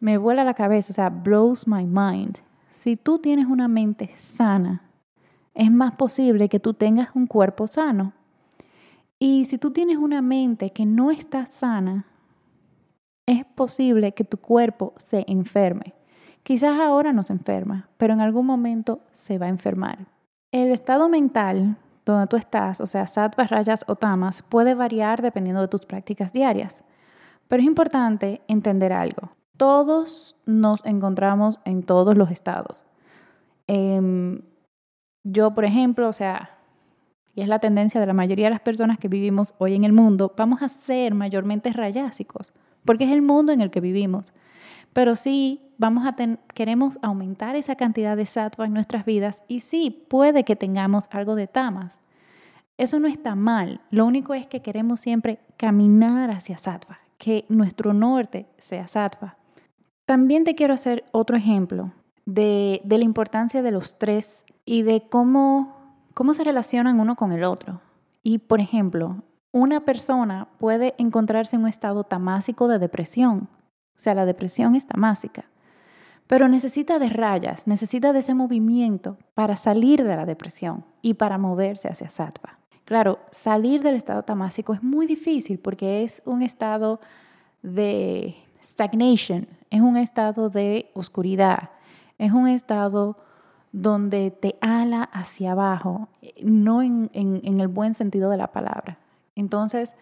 me 0.00 0.16
vuela 0.16 0.42
la 0.42 0.54
cabeza, 0.54 0.92
o 0.92 0.94
sea, 0.94 1.10
blows 1.10 1.68
my 1.68 1.84
mind. 1.84 2.38
Si 2.72 2.96
tú 2.96 3.18
tienes 3.18 3.46
una 3.46 3.68
mente 3.68 4.14
sana, 4.16 4.80
es 5.54 5.70
más 5.70 5.94
posible 5.96 6.48
que 6.48 6.60
tú 6.60 6.74
tengas 6.74 7.08
un 7.14 7.26
cuerpo 7.26 7.66
sano. 7.66 8.12
Y 9.18 9.44
si 9.46 9.58
tú 9.58 9.70
tienes 9.70 9.96
una 9.96 10.20
mente 10.20 10.70
que 10.70 10.84
no 10.84 11.10
está 11.10 11.46
sana, 11.46 12.06
es 13.26 13.44
posible 13.44 14.12
que 14.12 14.24
tu 14.24 14.38
cuerpo 14.38 14.92
se 14.96 15.24
enferme. 15.28 15.94
Quizás 16.42 16.78
ahora 16.78 17.12
no 17.12 17.22
se 17.22 17.32
enferma, 17.32 17.88
pero 17.96 18.12
en 18.12 18.20
algún 18.20 18.44
momento 18.44 19.00
se 19.12 19.38
va 19.38 19.46
a 19.46 19.50
enfermar. 19.50 20.06
El 20.52 20.70
estado 20.70 21.08
mental 21.08 21.78
donde 22.04 22.26
tú 22.26 22.36
estás, 22.36 22.80
o 22.80 22.86
sea, 22.86 23.06
sattvas, 23.06 23.50
rayas 23.50 23.84
o 23.88 23.96
tamas, 23.96 24.42
puede 24.42 24.74
variar 24.74 25.22
dependiendo 25.22 25.62
de 25.62 25.68
tus 25.68 25.86
prácticas 25.86 26.32
diarias. 26.32 26.84
Pero 27.48 27.62
es 27.62 27.66
importante 27.66 28.42
entender 28.46 28.92
algo. 28.92 29.30
Todos 29.56 30.36
nos 30.44 30.84
encontramos 30.84 31.60
en 31.64 31.82
todos 31.82 32.16
los 32.16 32.30
estados. 32.30 32.84
Em, 33.66 34.42
yo, 35.24 35.54
por 35.54 35.64
ejemplo, 35.64 36.08
o 36.08 36.12
sea, 36.12 36.50
y 37.34 37.40
es 37.40 37.48
la 37.48 37.58
tendencia 37.58 38.00
de 38.00 38.06
la 38.06 38.12
mayoría 38.12 38.46
de 38.46 38.52
las 38.52 38.60
personas 38.60 38.98
que 38.98 39.08
vivimos 39.08 39.54
hoy 39.58 39.74
en 39.74 39.84
el 39.84 39.92
mundo, 39.92 40.32
vamos 40.36 40.62
a 40.62 40.68
ser 40.68 41.14
mayormente 41.14 41.72
rayásicos, 41.72 42.52
porque 42.84 43.04
es 43.04 43.10
el 43.10 43.22
mundo 43.22 43.50
en 43.50 43.60
el 43.60 43.70
que 43.70 43.80
vivimos. 43.80 44.32
Pero 44.92 45.16
sí, 45.16 45.60
vamos 45.78 46.06
a 46.06 46.14
queremos 46.54 46.98
aumentar 47.02 47.56
esa 47.56 47.74
cantidad 47.74 48.16
de 48.16 48.26
sattva 48.26 48.66
en 48.66 48.74
nuestras 48.74 49.04
vidas 49.04 49.42
y 49.48 49.60
sí, 49.60 50.06
puede 50.08 50.44
que 50.44 50.54
tengamos 50.54 51.04
algo 51.10 51.34
de 51.34 51.48
tamas. 51.48 51.98
Eso 52.76 53.00
no 53.00 53.08
está 53.08 53.34
mal, 53.34 53.80
lo 53.90 54.04
único 54.04 54.34
es 54.34 54.46
que 54.46 54.62
queremos 54.62 55.00
siempre 55.00 55.40
caminar 55.56 56.30
hacia 56.30 56.58
sattva, 56.58 57.00
que 57.18 57.44
nuestro 57.48 57.94
norte 57.94 58.46
sea 58.58 58.86
sattva. 58.86 59.36
También 60.06 60.44
te 60.44 60.54
quiero 60.54 60.74
hacer 60.74 61.04
otro 61.12 61.36
ejemplo 61.36 61.92
de, 62.26 62.80
de 62.84 62.98
la 62.98 63.04
importancia 63.04 63.62
de 63.62 63.70
los 63.70 63.98
tres 63.98 64.43
y 64.64 64.82
de 64.82 65.08
cómo, 65.08 65.76
cómo 66.14 66.34
se 66.34 66.44
relacionan 66.44 67.00
uno 67.00 67.16
con 67.16 67.32
el 67.32 67.44
otro. 67.44 67.80
Y, 68.22 68.38
por 68.38 68.60
ejemplo, 68.60 69.22
una 69.52 69.80
persona 69.80 70.48
puede 70.58 70.94
encontrarse 70.98 71.56
en 71.56 71.62
un 71.62 71.68
estado 71.68 72.04
tamásico 72.04 72.68
de 72.68 72.78
depresión. 72.78 73.48
O 73.96 73.98
sea, 73.98 74.14
la 74.14 74.26
depresión 74.26 74.74
es 74.74 74.86
tamásica. 74.86 75.44
Pero 76.26 76.48
necesita 76.48 76.98
de 76.98 77.10
rayas, 77.10 77.66
necesita 77.66 78.12
de 78.12 78.20
ese 78.20 78.34
movimiento 78.34 79.18
para 79.34 79.56
salir 79.56 80.02
de 80.02 80.16
la 80.16 80.24
depresión 80.24 80.84
y 81.02 81.14
para 81.14 81.36
moverse 81.38 81.88
hacia 81.88 82.08
sattva. 82.08 82.58
Claro, 82.84 83.18
salir 83.30 83.82
del 83.82 83.94
estado 83.94 84.22
tamásico 84.22 84.74
es 84.74 84.82
muy 84.82 85.06
difícil 85.06 85.58
porque 85.58 86.02
es 86.02 86.22
un 86.24 86.42
estado 86.42 87.00
de 87.62 88.36
stagnation, 88.62 89.46
es 89.70 89.80
un 89.80 89.96
estado 89.96 90.50
de 90.50 90.90
oscuridad, 90.94 91.70
es 92.18 92.32
un 92.32 92.48
estado 92.48 93.18
donde 93.74 94.30
te 94.30 94.56
ala 94.60 95.02
hacia 95.02 95.50
abajo, 95.50 96.08
no 96.40 96.80
en, 96.80 97.10
el 97.12 97.66
buen 97.66 97.94
sentido 97.94 98.30
de 98.30 98.36
la 98.36 98.52
palabra. 98.52 98.98
Entonces, 99.34 99.96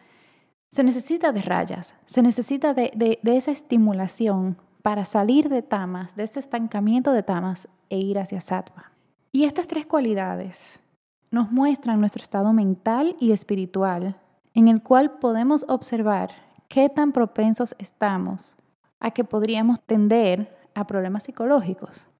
se 0.69 0.85
necesita 0.85 1.33
de 1.33 1.41
rayas, 1.41 1.95
se 2.05 2.21
necesita 2.21 2.75
de, 2.75 2.93
de, 2.95 3.37
esa 3.37 3.51
estimulación 3.51 4.59
para 4.83 5.07
salir 5.07 5.49
de 5.49 5.63
tamas, 5.63 6.15
de 6.17 6.25
ese 6.25 6.39
estancamiento 6.39 7.13
de 7.13 7.23
tamas 7.23 7.67
e 7.89 7.99
ir 7.99 8.19
hacia 8.19 8.43
sattva. 8.43 8.93
Y 9.33 9.45
estas 9.45 9.69
tres 9.69 9.87
cualidades 9.87 10.83
nos 11.31 11.51
muestran 11.51 11.99
nuestro 11.99 12.21
estado 12.21 12.53
mental 12.53 13.17
y 13.21 13.33
espiritual, 13.33 14.21
en 14.53 14.69
el 14.69 14.83
cual 14.83 15.13
podemos 15.13 15.65
observar 15.67 16.31
qué 16.69 16.91
tan 16.91 17.13
propensos 17.13 17.75
estamos 17.79 18.55
a 19.01 19.13
que 19.13 19.25
podríamos 19.25 19.81
tender 19.81 20.55
a 20.75 20.87
problemas 20.87 21.23
psicológicos. 21.23 22.12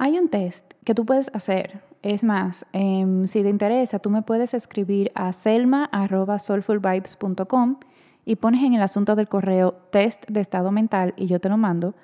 Hay 0.00 0.16
un 0.16 0.28
test 0.28 0.74
que 0.84 0.94
tú 0.94 1.04
puedes 1.04 1.28
hacer. 1.34 1.82
Es 2.02 2.22
más, 2.22 2.64
em, 2.72 3.26
si 3.26 3.42
te 3.42 3.48
interesa, 3.48 3.98
tú 3.98 4.10
me 4.10 4.22
puedes 4.22 4.54
escribir 4.54 5.10
a 5.16 5.32
selma.soulfulvibes.com 5.32 7.80
y 8.24 8.36
pones 8.36 8.62
en 8.62 8.74
el 8.74 8.82
asunto 8.82 9.16
del 9.16 9.26
correo 9.26 9.72
test 9.90 10.24
de 10.28 10.40
estado 10.40 10.70
mental 10.70 11.14
y 11.16 11.26
yo 11.26 11.40
te 11.40 11.48
lo 11.48 11.56
mando. 11.56 11.94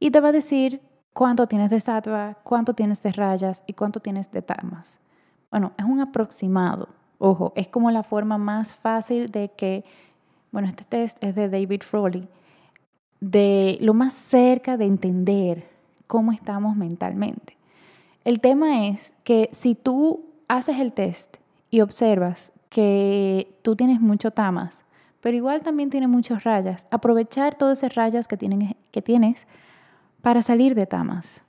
Y 0.00 0.12
te 0.12 0.20
va 0.20 0.28
a 0.28 0.32
decir 0.32 0.80
cuánto 1.12 1.46
tienes 1.46 1.68
de 1.68 1.80
sattva, 1.80 2.38
cuánto 2.42 2.72
tienes 2.72 3.02
de 3.02 3.12
rayas 3.12 3.62
y 3.66 3.74
cuánto 3.74 4.00
tienes 4.00 4.32
de 4.32 4.40
tamas. 4.40 4.98
Bueno, 5.50 5.72
es 5.76 5.84
un 5.84 6.00
aproximado. 6.00 6.88
Ojo, 7.18 7.52
es 7.54 7.68
como 7.68 7.90
la 7.90 8.02
forma 8.02 8.38
más 8.38 8.74
fácil 8.74 9.30
de 9.30 9.50
que, 9.50 9.84
bueno, 10.52 10.68
este 10.68 10.84
test 10.84 11.22
es 11.22 11.34
de 11.34 11.50
David 11.50 11.82
Froley, 11.82 12.26
de 13.20 13.76
lo 13.82 13.92
más 13.92 14.14
cerca 14.14 14.78
de 14.78 14.86
entender 14.86 15.75
cómo 16.06 16.32
estamos 16.32 16.76
mentalmente. 16.76 17.56
El 18.24 18.40
tema 18.40 18.86
es 18.88 19.12
que 19.24 19.50
si 19.52 19.74
tú 19.74 20.24
haces 20.48 20.80
el 20.80 20.92
test 20.92 21.36
y 21.70 21.80
observas 21.80 22.52
que 22.68 23.58
tú 23.62 23.76
tienes 23.76 24.00
mucho 24.00 24.30
tamas, 24.30 24.84
pero 25.20 25.36
igual 25.36 25.62
también 25.62 25.90
tienes 25.90 26.08
muchas 26.08 26.44
rayas, 26.44 26.86
aprovechar 26.90 27.56
todas 27.56 27.78
esas 27.78 27.94
rayas 27.94 28.28
que, 28.28 28.36
que 28.90 29.02
tienes 29.02 29.46
para 30.22 30.42
salir 30.42 30.74
de 30.74 30.86
tamas. 30.86 31.42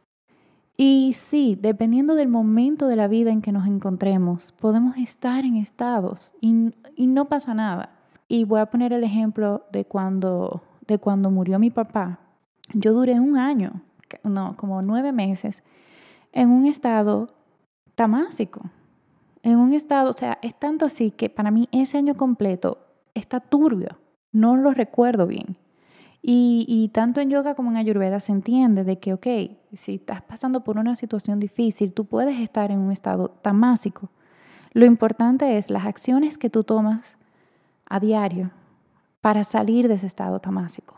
Y 0.78 1.16
sí, 1.18 1.58
dependiendo 1.60 2.14
del 2.14 2.28
momento 2.28 2.88
de 2.88 2.96
la 2.96 3.08
vida 3.08 3.32
en 3.32 3.42
que 3.42 3.52
nos 3.52 3.66
encontremos, 3.66 4.52
podemos 4.52 4.96
estar 4.98 5.44
en 5.44 5.56
estados 5.56 6.34
y, 6.40 6.72
y 6.96 7.08
no 7.08 7.26
pasa 7.26 7.56
nada. 7.56 7.90
Y 8.28 8.44
voy 8.44 8.60
a 8.60 8.68
poner 8.68 8.94
el 8.94 9.04
ejemplo 9.04 9.66
de 9.72 9.86
cuando, 9.86 10.62
de 10.86 11.00
cuando 11.00 11.32
murió 11.32 11.58
mi 11.58 11.72
papá. 11.72 12.20
Yo 12.74 12.94
duré 12.94 13.20
un 13.20 13.38
año 13.38 13.82
no, 14.24 14.56
como 14.58 14.82
nueve 14.82 15.12
meses, 15.12 15.64
en 16.32 16.50
un 16.50 16.66
estado 16.66 17.30
tamásico. 17.96 18.62
En 19.44 19.58
un 19.58 19.74
estado, 19.74 20.10
o 20.10 20.14
sea, 20.14 20.40
es 20.42 20.58
tanto 20.58 20.86
así 20.86 21.12
que 21.12 21.30
para 21.30 21.52
mí 21.52 21.70
ese 21.72 21.98
año 21.98 22.16
completo 22.16 22.80
está 23.14 23.40
turbio, 23.40 23.98
no 24.32 24.58
lo 24.58 24.72
recuerdo 24.72 25.28
bien. 25.28 25.58
Y, 26.30 26.90
tanto 26.94 27.22
en 27.22 27.30
yoga 27.30 27.56
como 27.56 27.70
en 27.70 27.78
ayurveda 27.78 28.20
se 28.20 28.34
entiende 28.34 28.84
de 28.84 29.00
que, 29.00 29.14
ok, 29.14 29.28
si 29.72 29.96
estás 29.96 30.22
pasando 30.22 30.62
por 30.62 30.78
una 30.78 30.96
situación 30.96 31.40
difícil, 31.40 31.94
tú 31.94 32.04
puedes 32.04 32.42
estar 32.42 32.70
en 32.70 32.80
un 32.80 32.92
estado 32.92 33.30
tamásico. 33.30 34.10
Lo 34.74 34.86
importante 34.86 35.58
es 35.58 35.70
las 35.70 35.86
acciones 35.86 36.38
que 36.38 36.50
tú 36.50 36.66
tomas 36.66 37.16
a 37.86 38.02
diario 38.02 38.52
para 39.22 39.46
salir 39.46 39.88
de 39.88 39.94
ese 39.94 40.08
estado 40.08 40.42
tamásico 40.42 40.97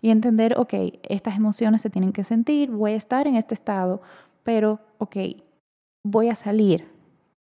y 0.00 0.10
entender, 0.10 0.58
ok, 0.58 0.74
estas 1.08 1.36
emociones 1.36 1.82
se 1.82 1.90
tienen 1.90 2.12
que 2.12 2.24
sentir, 2.24 2.70
voy 2.70 2.92
a 2.92 2.96
estar 2.96 3.26
en 3.26 3.36
este 3.36 3.54
estado, 3.54 4.00
pero, 4.44 4.80
ok, 4.98 5.16
voy 6.02 6.28
a 6.28 6.34
salir 6.34 6.88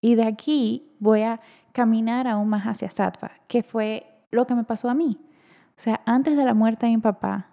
y 0.02 0.16
de 0.16 0.24
aquí 0.24 0.92
voy 1.00 1.22
a 1.22 1.40
caminar 1.72 2.28
aún 2.28 2.50
más 2.50 2.66
hacia 2.66 2.90
sattva, 2.90 3.32
que 3.48 3.64
fue 3.64 4.06
lo 4.32 4.48
que 4.48 4.56
me 4.56 4.64
pasó 4.64 4.90
a 4.90 4.94
mí. 4.94 5.18
O 5.78 5.80
sea, 5.80 6.02
antes 6.06 6.36
de 6.36 6.46
la 6.46 6.54
muerte 6.54 6.86
de 6.88 6.94
mi 6.94 7.02
papá, 7.02 7.48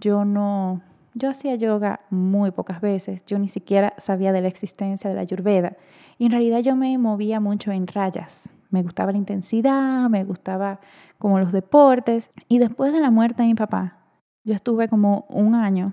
yo 0.00 0.24
no, 0.24 0.82
yo 1.14 1.30
hacía 1.30 1.54
yoga 1.54 2.00
muy 2.10 2.50
pocas 2.50 2.80
veces, 2.80 3.24
yo 3.26 3.38
ni 3.38 3.48
siquiera 3.48 3.94
sabía 3.98 4.32
de 4.32 4.40
la 4.40 4.48
existencia 4.48 5.08
de 5.08 5.16
la 5.16 5.22
ayurveda 5.22 5.76
y 6.18 6.26
en 6.26 6.32
realidad 6.32 6.60
yo 6.60 6.74
me 6.74 6.96
movía 6.98 7.38
mucho 7.40 7.70
en 7.72 7.86
rayas. 7.86 8.48
Me 8.70 8.82
gustaba 8.82 9.12
la 9.12 9.18
intensidad, 9.18 10.08
me 10.08 10.22
gustaba 10.24 10.80
como 11.18 11.40
los 11.40 11.52
deportes 11.52 12.30
y 12.48 12.58
después 12.58 12.92
de 12.92 13.00
la 13.00 13.10
muerte 13.10 13.42
de 13.42 13.48
mi 13.48 13.54
papá, 13.54 13.99
yo 14.44 14.54
estuve 14.54 14.88
como 14.88 15.26
un 15.28 15.54
año, 15.54 15.92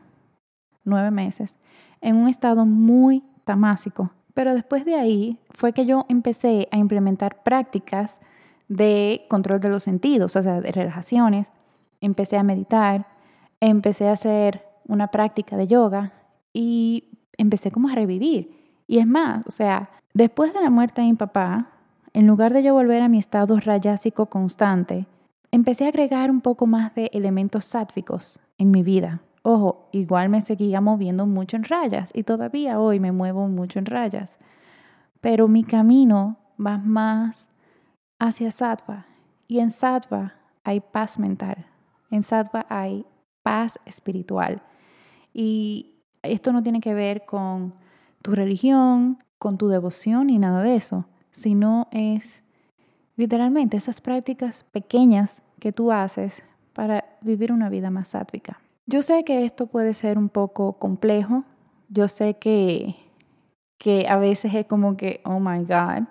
nueve 0.84 1.12
meses, 1.12 1.56
en 2.02 2.16
un 2.16 2.28
estado 2.28 2.66
muy 2.66 3.24
tamásico. 3.44 4.12
Pero 4.34 4.54
después 4.54 4.86
de 4.86 4.96
ahí 4.96 5.40
fue 5.52 5.74
que 5.74 5.86
yo 5.86 6.06
empecé 6.10 6.68
a 6.72 6.78
implementar 6.78 7.44
prácticas 7.44 8.20
de 8.68 9.26
control 9.30 9.60
de 9.60 9.70
los 9.70 9.84
sentidos, 9.84 10.36
o 10.36 10.44
sea, 10.44 10.62
de 10.62 10.72
relajaciones. 10.72 11.52
Empecé 12.02 12.38
a 12.38 12.44
meditar, 12.44 13.08
empecé 13.60 14.08
a 14.10 14.14
hacer 14.14 14.64
una 14.88 15.08
práctica 15.08 15.58
de 15.58 15.68
yoga 15.68 16.14
y 16.54 17.06
empecé 17.38 17.72
como 17.72 17.90
a 17.90 17.96
revivir. 17.96 18.52
Y 18.88 19.00
es 19.00 19.08
más, 19.08 19.46
o 19.48 19.52
sea, 19.52 19.90
después 20.14 20.54
de 20.54 20.62
la 20.62 20.70
muerte 20.70 21.02
de 21.02 21.08
mi 21.08 21.14
papá, 21.14 21.70
en 22.14 22.28
lugar 22.28 22.54
de 22.54 22.64
yo 22.64 22.74
volver 22.74 23.02
a 23.02 23.10
mi 23.10 23.20
estado 23.20 23.60
rayásico 23.60 24.28
constante, 24.28 25.08
empecé 25.52 25.86
a 25.86 25.90
agregar 25.90 26.32
un 26.32 26.42
poco 26.42 26.68
más 26.68 26.94
de 26.96 27.10
elementos 27.14 27.66
sátficos 27.66 28.40
en 28.58 28.72
mi 28.72 28.84
vida. 28.84 29.22
Ojo, 29.44 29.88
igual 29.92 30.30
me 30.30 30.42
seguía 30.42 30.82
moviendo 30.82 31.26
mucho 31.26 31.56
en 31.56 31.64
rayas 31.64 32.12
y 32.14 32.24
todavía 32.24 32.80
hoy 32.80 33.00
me 33.00 33.12
muevo 33.12 33.48
mucho 33.48 33.80
en 33.80 33.86
rayas. 33.86 34.38
Pero 35.22 35.48
mi 35.48 35.64
camino 35.64 36.38
va 36.60 36.78
más 36.78 37.50
hacia 38.20 38.52
sattva. 38.52 39.06
Y 39.48 39.60
en 39.60 39.72
sattva 39.72 40.34
hay 40.64 40.82
paz 40.82 41.18
mental. 41.18 41.66
En 42.12 42.24
sattva 42.24 42.66
hay 42.70 43.06
paz 43.42 43.80
espiritual. 43.86 44.62
Y 45.34 46.02
esto 46.24 46.52
no 46.52 46.62
tiene 46.62 46.82
que 46.82 46.94
ver 46.94 47.26
con 47.26 47.74
tu 48.22 48.32
religión, 48.32 49.24
con 49.40 49.58
tu 49.58 49.70
devoción 49.70 50.28
ni 50.28 50.40
nada 50.40 50.62
de 50.64 50.76
eso, 50.76 51.06
sino 51.32 51.88
es 51.92 52.44
literalmente 53.18 53.76
esas 53.76 54.00
prácticas 54.00 54.64
pequeñas 54.72 55.42
que 55.60 55.74
tú 55.74 55.92
haces 55.92 56.42
para 56.74 57.04
vivir 57.22 57.52
una 57.52 57.68
vida 57.68 57.90
más 57.90 58.10
sátvica. 58.10 58.62
Yo 58.86 59.02
sé 59.02 59.26
que 59.26 59.44
esto 59.44 59.68
puede 59.68 59.94
ser 59.94 60.18
un 60.18 60.30
poco 60.30 60.74
complejo, 60.74 61.44
yo 61.90 62.08
sé 62.08 62.36
que, 62.36 62.96
que 63.78 64.08
a 64.08 64.18
veces 64.18 64.54
es 64.54 64.66
como 64.66 64.96
que, 64.96 65.20
oh 65.26 65.40
my 65.40 65.60
God, 65.66 66.08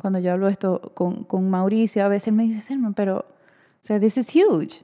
cuando 0.00 0.18
yo 0.18 0.32
hablo 0.32 0.48
esto 0.48 0.92
con, 0.94 1.24
con 1.24 1.48
Mauricio, 1.50 2.04
a 2.04 2.08
veces 2.08 2.32
me 2.32 2.44
dice, 2.44 2.62
Selma, 2.62 2.92
pero, 2.92 3.18
o 3.18 3.86
sea, 3.86 4.00
this 4.00 4.16
is 4.16 4.34
huge. 4.34 4.82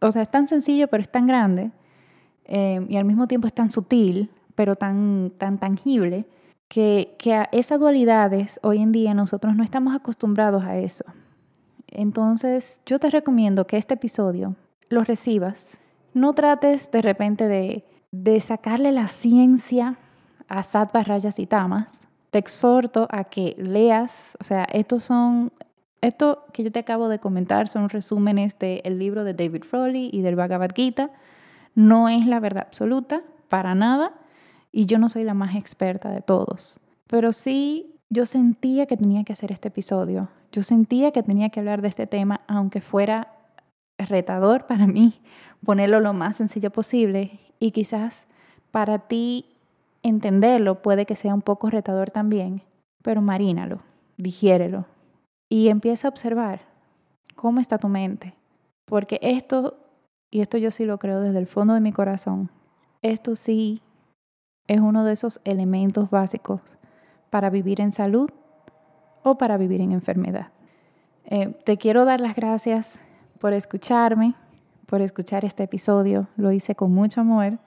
O 0.00 0.12
sea, 0.12 0.22
es 0.22 0.30
tan 0.30 0.46
sencillo, 0.46 0.86
pero 0.88 1.02
es 1.02 1.10
tan 1.10 1.26
grande, 1.26 1.72
eh, 2.44 2.84
y 2.88 2.96
al 2.96 3.04
mismo 3.04 3.26
tiempo 3.26 3.46
es 3.46 3.54
tan 3.54 3.70
sutil, 3.70 4.30
pero 4.54 4.76
tan, 4.76 5.32
tan 5.38 5.58
tangible, 5.58 6.26
que, 6.68 7.16
a 7.32 7.48
esas 7.52 7.78
dualidades 7.78 8.58
hoy 8.62 8.80
en 8.80 8.92
día 8.92 9.14
nosotros 9.14 9.54
no 9.56 9.62
estamos 9.62 9.94
acostumbrados 9.94 10.64
a 10.64 10.76
eso. 10.78 11.04
Entonces, 11.88 12.80
yo 12.86 12.98
te 12.98 13.10
recomiendo 13.10 13.66
que 13.66 13.76
este 13.76 13.94
episodio 13.94 14.56
lo 14.88 15.04
recibas. 15.04 15.78
No 16.12 16.32
trates 16.32 16.90
de 16.90 17.02
repente 17.02 17.46
de, 17.46 17.84
de 18.10 18.40
sacarle 18.40 18.92
la 18.92 19.08
ciencia 19.08 19.96
a 20.48 20.62
Sattva, 20.62 21.02
Rayas 21.02 21.38
y 21.38 21.46
Tamas. 21.46 21.96
Te 22.30 22.38
exhorto 22.38 23.06
a 23.10 23.24
que 23.24 23.54
leas, 23.58 24.36
o 24.40 24.44
sea, 24.44 24.64
estos 24.72 25.04
son, 25.04 25.52
esto 26.00 26.44
que 26.52 26.64
yo 26.64 26.72
te 26.72 26.80
acabo 26.80 27.08
de 27.08 27.20
comentar 27.20 27.68
son 27.68 27.88
resúmenes 27.88 28.58
del 28.58 28.98
libro 28.98 29.22
de 29.22 29.34
David 29.34 29.62
Froley 29.62 30.10
y 30.12 30.22
del 30.22 30.34
Bhagavad 30.34 30.70
Gita. 30.74 31.10
No 31.76 32.08
es 32.08 32.26
la 32.26 32.40
verdad 32.40 32.64
absoluta, 32.66 33.22
para 33.48 33.74
nada, 33.76 34.12
y 34.76 34.86
yo 34.86 34.98
no 34.98 35.08
soy 35.08 35.22
la 35.22 35.34
más 35.34 35.54
experta 35.54 36.10
de 36.10 36.20
todos. 36.20 36.78
Pero 37.06 37.32
sí, 37.32 37.94
yo 38.10 38.26
sentía 38.26 38.86
que 38.86 38.96
tenía 38.96 39.22
que 39.22 39.32
hacer 39.32 39.52
este 39.52 39.68
episodio. 39.68 40.28
Yo 40.50 40.64
sentía 40.64 41.12
que 41.12 41.22
tenía 41.22 41.50
que 41.50 41.60
hablar 41.60 41.80
de 41.80 41.86
este 41.86 42.08
tema, 42.08 42.40
aunque 42.48 42.80
fuera 42.80 43.28
retador 43.98 44.66
para 44.66 44.88
mí, 44.88 45.22
ponerlo 45.64 46.00
lo 46.00 46.12
más 46.12 46.38
sencillo 46.38 46.70
posible 46.70 47.38
y 47.60 47.70
quizás 47.70 48.26
para 48.72 48.98
ti 48.98 49.46
entenderlo 50.02 50.82
puede 50.82 51.06
que 51.06 51.14
sea 51.14 51.34
un 51.34 51.42
poco 51.42 51.70
retador 51.70 52.10
también, 52.10 52.62
pero 53.04 53.22
marínalo, 53.22 53.78
digiérelo 54.16 54.86
y 55.48 55.68
empieza 55.68 56.08
a 56.08 56.10
observar 56.10 56.62
cómo 57.36 57.60
está 57.60 57.78
tu 57.78 57.86
mente. 57.86 58.34
Porque 58.86 59.20
esto, 59.22 59.78
y 60.32 60.40
esto 60.40 60.58
yo 60.58 60.72
sí 60.72 60.84
lo 60.84 60.98
creo 60.98 61.20
desde 61.20 61.38
el 61.38 61.46
fondo 61.46 61.74
de 61.74 61.80
mi 61.80 61.92
corazón, 61.92 62.50
esto 63.02 63.36
sí 63.36 63.80
es 64.68 64.80
uno 64.80 65.04
de 65.04 65.12
esos 65.12 65.40
elementos 65.44 66.10
básicos 66.10 66.60
para 67.30 67.50
vivir 67.50 67.80
en 67.80 67.92
salud 67.92 68.30
o 69.22 69.36
para 69.36 69.56
vivir 69.56 69.80
en 69.80 69.92
enfermedad. 69.92 70.48
Eh, 71.24 71.56
te 71.64 71.78
quiero 71.78 72.04
dar 72.04 72.20
las 72.20 72.36
gracias 72.36 72.98
por 73.40 73.52
escucharme, 73.52 74.34
por 74.86 75.00
escuchar 75.00 75.44
este 75.44 75.64
episodio. 75.64 76.28
Lo 76.36 76.52
hice 76.52 76.74
con 76.74 76.92
mucho 76.92 77.22
amor. 77.22 77.58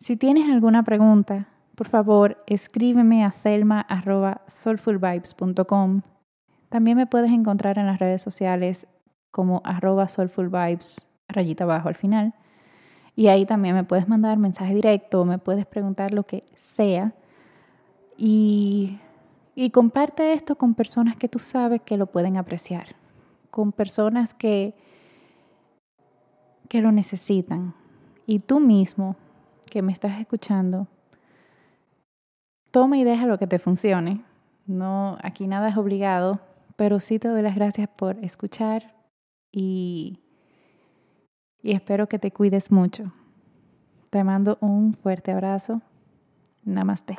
Si 0.00 0.16
tienes 0.16 0.50
alguna 0.50 0.82
pregunta, 0.82 1.46
por 1.74 1.88
favor, 1.88 2.42
escríbeme 2.46 3.24
a 3.24 3.32
selma.soulfulvibes.com. 3.32 6.02
También 6.68 6.96
me 6.96 7.06
puedes 7.06 7.32
encontrar 7.32 7.78
en 7.78 7.86
las 7.86 7.98
redes 7.98 8.22
sociales 8.22 8.86
como 9.30 9.60
arroba 9.64 10.08
soulfulvibes, 10.08 11.00
rayita 11.28 11.64
abajo 11.64 11.88
al 11.88 11.96
final. 11.96 12.34
Y 13.16 13.28
ahí 13.28 13.46
también 13.46 13.74
me 13.74 13.84
puedes 13.84 14.08
mandar 14.08 14.38
mensaje 14.38 14.74
directo, 14.74 15.24
me 15.24 15.38
puedes 15.38 15.66
preguntar 15.66 16.12
lo 16.12 16.24
que 16.24 16.42
sea. 16.56 17.14
Y 18.16 18.98
y 19.54 19.70
comparte 19.70 20.32
esto 20.32 20.56
con 20.56 20.74
personas 20.74 21.16
que 21.16 21.28
tú 21.28 21.38
sabes 21.38 21.80
que 21.82 21.96
lo 21.96 22.06
pueden 22.06 22.36
apreciar, 22.36 22.96
con 23.50 23.70
personas 23.70 24.34
que, 24.34 24.74
que 26.68 26.80
lo 26.80 26.90
necesitan. 26.90 27.74
Y 28.26 28.40
tú 28.40 28.58
mismo, 28.58 29.16
que 29.70 29.82
me 29.82 29.92
estás 29.92 30.20
escuchando, 30.20 30.88
toma 32.72 32.98
y 32.98 33.04
deja 33.04 33.26
lo 33.26 33.38
que 33.38 33.46
te 33.46 33.60
funcione. 33.60 34.24
No, 34.66 35.18
aquí 35.22 35.46
nada 35.46 35.68
es 35.68 35.76
obligado, 35.76 36.40
pero 36.74 36.98
sí 36.98 37.20
te 37.20 37.28
doy 37.28 37.42
las 37.42 37.54
gracias 37.54 37.88
por 37.88 38.18
escuchar 38.24 38.96
y, 39.52 40.18
y 41.64 41.72
espero 41.72 42.08
que 42.08 42.18
te 42.18 42.30
cuides 42.30 42.70
mucho. 42.70 43.10
Te 44.10 44.22
mando 44.22 44.58
un 44.60 44.92
fuerte 44.92 45.32
abrazo. 45.32 45.80
Namaste. 46.62 47.16